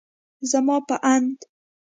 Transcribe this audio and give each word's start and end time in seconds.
زما 0.51 0.75
په 0.87 0.95
اند 1.11 1.37